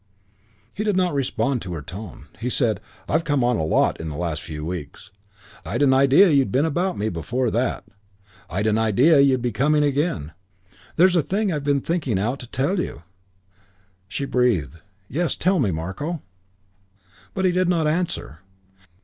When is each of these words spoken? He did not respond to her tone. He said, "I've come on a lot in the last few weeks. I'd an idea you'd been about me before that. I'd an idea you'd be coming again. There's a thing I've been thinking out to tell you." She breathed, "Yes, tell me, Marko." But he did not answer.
He 0.73 0.83
did 0.83 0.95
not 0.97 1.13
respond 1.13 1.61
to 1.61 1.73
her 1.75 1.83
tone. 1.83 2.25
He 2.39 2.49
said, 2.49 2.79
"I've 3.07 3.23
come 3.23 3.43
on 3.43 3.57
a 3.57 3.63
lot 3.63 4.01
in 4.01 4.09
the 4.09 4.17
last 4.17 4.41
few 4.41 4.65
weeks. 4.65 5.11
I'd 5.63 5.83
an 5.83 5.93
idea 5.93 6.29
you'd 6.31 6.51
been 6.51 6.65
about 6.65 6.97
me 6.97 7.07
before 7.09 7.51
that. 7.51 7.83
I'd 8.49 8.65
an 8.65 8.79
idea 8.79 9.19
you'd 9.19 9.43
be 9.43 9.51
coming 9.51 9.83
again. 9.83 10.31
There's 10.95 11.15
a 11.15 11.21
thing 11.21 11.53
I've 11.53 11.63
been 11.63 11.81
thinking 11.81 12.17
out 12.17 12.39
to 12.39 12.47
tell 12.49 12.79
you." 12.79 13.03
She 14.07 14.25
breathed, 14.25 14.79
"Yes, 15.07 15.35
tell 15.35 15.59
me, 15.59 15.69
Marko." 15.69 16.23
But 17.35 17.45
he 17.45 17.51
did 17.51 17.69
not 17.69 17.85
answer. 17.85 18.39